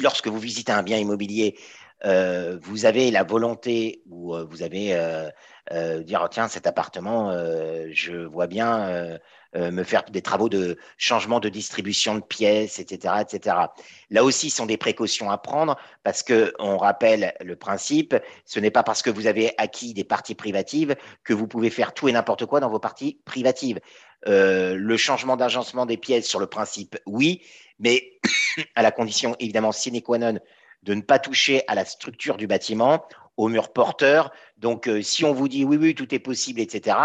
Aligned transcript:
Lorsque 0.00 0.28
vous 0.28 0.38
visitez 0.38 0.72
un 0.72 0.82
bien 0.82 0.98
immobilier, 0.98 1.56
euh, 2.04 2.58
vous 2.62 2.84
avez 2.84 3.10
la 3.10 3.22
volonté 3.22 4.02
ou 4.08 4.34
euh, 4.34 4.44
vous 4.44 4.62
avez 4.62 4.94
euh, 4.94 6.02
dire 6.02 6.26
tiens 6.30 6.48
cet 6.48 6.66
appartement, 6.66 7.32
je 7.92 8.26
vois 8.26 8.46
bien 8.48 9.18
me 9.54 9.84
faire 9.84 10.02
des 10.10 10.20
travaux 10.20 10.48
de 10.48 10.76
changement 10.98 11.38
de 11.38 11.48
distribution 11.48 12.16
de 12.16 12.20
pièces, 12.20 12.78
etc., 12.80 13.14
etc. 13.20 13.56
Là 14.10 14.24
aussi, 14.24 14.50
ce 14.50 14.56
sont 14.56 14.66
des 14.66 14.76
précautions 14.76 15.30
à 15.30 15.38
prendre 15.38 15.78
parce 16.02 16.22
que 16.22 16.52
on 16.58 16.76
rappelle 16.76 17.32
le 17.40 17.54
principe. 17.54 18.16
Ce 18.44 18.58
n'est 18.58 18.72
pas 18.72 18.82
parce 18.82 19.02
que 19.02 19.10
vous 19.10 19.26
avez 19.28 19.52
acquis 19.56 19.94
des 19.94 20.04
parties 20.04 20.34
privatives 20.34 20.96
que 21.22 21.32
vous 21.32 21.46
pouvez 21.46 21.70
faire 21.70 21.94
tout 21.94 22.08
et 22.08 22.12
n'importe 22.12 22.44
quoi 22.44 22.60
dans 22.60 22.70
vos 22.70 22.80
parties 22.80 23.20
privatives. 23.24 23.78
le 24.26 24.96
changement 24.96 25.36
d'agencement 25.36 25.86
des 25.86 25.96
pièces 25.96 26.26
sur 26.26 26.40
le 26.40 26.48
principe, 26.48 26.98
oui, 27.06 27.40
mais 27.78 28.18
à 28.74 28.82
la 28.82 28.90
condition 28.90 29.36
évidemment 29.38 29.72
sine 29.72 30.00
qua 30.02 30.18
non 30.18 30.38
de 30.82 30.94
ne 30.94 31.00
pas 31.00 31.18
toucher 31.18 31.62
à 31.68 31.74
la 31.74 31.84
structure 31.84 32.36
du 32.36 32.46
bâtiment, 32.46 33.04
au 33.36 33.48
mur 33.48 33.72
porteur. 33.72 34.32
Donc, 34.58 34.88
euh, 34.88 35.02
si 35.02 35.24
on 35.24 35.32
vous 35.32 35.48
dit 35.48 35.64
oui, 35.64 35.76
oui, 35.76 35.94
tout 35.94 36.12
est 36.14 36.18
possible, 36.18 36.60
etc., 36.60 36.96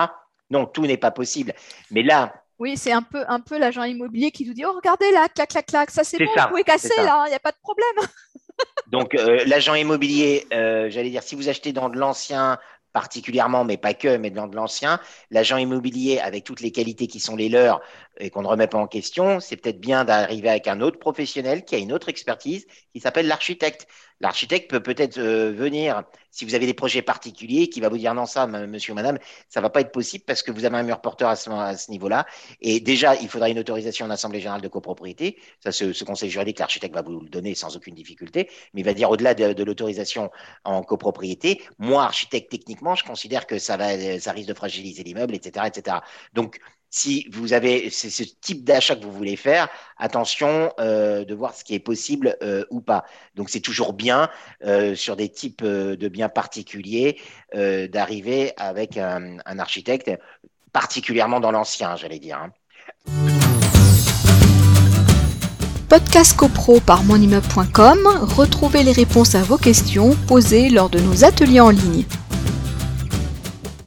non, 0.49 0.65
tout 0.65 0.85
n'est 0.85 0.97
pas 0.97 1.11
possible. 1.11 1.53
Mais 1.91 2.03
là. 2.03 2.33
Oui, 2.59 2.75
c'est 2.75 2.91
un 2.91 3.03
peu, 3.03 3.23
un 3.27 3.39
peu 3.39 3.57
l'agent 3.57 3.83
immobilier 3.83 4.31
qui 4.31 4.45
nous 4.45 4.53
dit 4.53 4.65
Oh, 4.65 4.73
regardez 4.73 5.11
là, 5.11 5.27
clac, 5.29 5.49
clac, 5.49 5.65
clac, 5.67 5.91
ça 5.91 6.03
c'est 6.03 6.17
bon, 6.17 6.25
vous 6.25 6.47
pouvez 6.49 6.63
casser 6.63 6.95
là, 6.97 7.25
il 7.27 7.29
n'y 7.29 7.35
a 7.35 7.39
pas 7.39 7.51
de 7.51 7.57
problème. 7.61 8.09
Donc, 8.87 9.13
euh, 9.13 9.43
l'agent 9.45 9.75
immobilier, 9.75 10.47
euh, 10.53 10.89
j'allais 10.89 11.11
dire, 11.11 11.21
si 11.21 11.35
vous 11.35 11.49
achetez 11.49 11.73
dans 11.73 11.89
de 11.89 11.97
l'ancien, 11.97 12.57
particulièrement, 12.93 13.63
mais 13.63 13.77
pas 13.77 13.93
que, 13.93 14.17
mais 14.17 14.31
dans 14.31 14.47
de 14.47 14.55
l'ancien, 14.55 14.99
l'agent 15.29 15.57
immobilier, 15.57 16.19
avec 16.19 16.43
toutes 16.43 16.61
les 16.61 16.71
qualités 16.71 17.05
qui 17.05 17.19
sont 17.19 17.35
les 17.35 17.49
leurs 17.49 17.81
et 18.19 18.29
qu'on 18.29 18.41
ne 18.41 18.47
remet 18.47 18.67
pas 18.67 18.77
en 18.77 18.87
question, 18.87 19.39
c'est 19.39 19.57
peut-être 19.57 19.79
bien 19.79 20.05
d'arriver 20.05 20.49
avec 20.49 20.67
un 20.67 20.81
autre 20.81 20.99
professionnel 20.99 21.65
qui 21.65 21.75
a 21.75 21.77
une 21.77 21.93
autre 21.93 22.09
expertise 22.09 22.65
qui 22.93 22.99
s'appelle 22.99 23.27
l'architecte. 23.27 23.87
L'architecte 24.19 24.71
peut 24.71 24.81
peut-être 24.81 25.19
euh, 25.19 25.51
venir, 25.51 26.03
si 26.31 26.43
vous 26.43 26.55
avez 26.55 26.65
des 26.65 26.73
projets 26.73 27.03
particuliers, 27.03 27.69
qui 27.69 27.79
va 27.81 27.89
vous 27.89 27.99
dire 27.99 28.15
non, 28.15 28.25
ça, 28.25 28.47
monsieur 28.47 28.93
ou 28.93 28.95
madame, 28.95 29.19
ça 29.47 29.61
va 29.61 29.69
pas 29.69 29.81
être 29.81 29.91
possible 29.91 30.23
parce 30.25 30.41
que 30.41 30.51
vous 30.51 30.65
avez 30.65 30.75
un 30.75 30.81
mur 30.81 31.01
porteur 31.01 31.29
à 31.29 31.35
ce, 31.35 31.91
niveau-là. 31.91 32.25
Et 32.61 32.79
déjà, 32.79 33.15
il 33.15 33.27
faudra 33.29 33.49
une 33.49 33.59
autorisation 33.59 34.07
en 34.07 34.09
Assemblée 34.09 34.39
générale 34.39 34.61
de 34.61 34.67
copropriété. 34.67 35.37
Ça, 35.63 35.71
ce, 35.71 36.03
conseil 36.03 36.31
juridique, 36.31 36.57
l'architecte 36.57 36.95
va 36.95 37.03
vous 37.03 37.19
le 37.19 37.29
donner 37.29 37.53
sans 37.53 37.75
aucune 37.75 37.93
difficulté. 37.93 38.49
Mais 38.73 38.81
il 38.81 38.85
va 38.85 38.93
dire 38.93 39.11
au-delà 39.11 39.35
de, 39.35 39.53
de 39.53 39.63
l'autorisation 39.63 40.31
en 40.63 40.81
copropriété, 40.81 41.61
moi, 41.77 42.03
architecte, 42.03 42.49
techniquement, 42.49 42.95
je 42.95 43.03
considère 43.03 43.45
que 43.45 43.59
ça, 43.59 43.77
va, 43.77 44.19
ça 44.19 44.31
risque 44.31 44.49
de 44.49 44.55
fragiliser 44.55 45.03
l'immeuble, 45.03 45.35
etc., 45.35 45.67
etc. 45.67 45.97
Donc, 46.33 46.59
si 46.89 47.27
vous 47.31 47.53
avez 47.53 47.89
ce 47.89 48.23
type 48.23 48.63
d'achat 48.63 48.95
que 48.95 49.03
vous 49.03 49.11
voulez 49.11 49.35
faire, 49.35 49.67
attention 49.97 50.71
euh, 50.79 51.25
de 51.25 51.35
voir 51.35 51.53
ce 51.53 51.63
qui 51.63 51.73
est 51.73 51.79
possible 51.79 52.37
euh, 52.41 52.63
ou 52.69 52.81
pas. 52.81 53.05
Donc 53.35 53.49
c'est 53.49 53.59
toujours 53.59 53.93
bien 53.93 54.29
euh, 54.63 54.95
sur 54.95 55.15
des 55.15 55.29
types 55.29 55.63
de 55.63 56.07
biens 56.07 56.29
particuliers 56.29 57.19
d'arriver 57.53 58.53
avec 58.57 58.97
un, 58.97 59.37
architecte, 59.45 60.11
particulièrement 60.73 61.39
dans 61.39 61.51
l'ancien, 61.51 61.95
j'allais 61.95 62.19
dire. 62.19 62.37
Hein. 62.37 62.51
Podcast 65.89 66.35
CoPro 66.35 66.81
par 66.81 67.03
monimmeuble.com, 67.03 67.99
retrouvez 68.35 68.83
les 68.83 68.91
réponses 68.91 69.35
à 69.35 69.41
vos 69.43 69.57
questions 69.57 70.15
posées 70.27 70.69
lors 70.69 70.89
de 70.89 70.99
nos 70.99 71.23
ateliers 71.23 71.61
en 71.61 71.69
ligne. 71.69 72.05